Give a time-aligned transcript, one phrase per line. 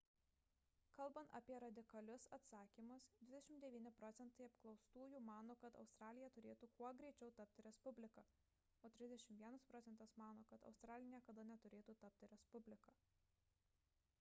[0.99, 8.25] kalbant apie radikalius atsakymus 29 procentai apklaustųjų mano kad australija turėtų kuo greičiau tapti respublika
[8.89, 12.97] o 31 procentas mano kad australija niekada neturėtų tapti respublika